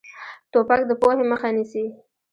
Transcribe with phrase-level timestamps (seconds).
[0.51, 1.85] توپک د پوهې مخه نیسي.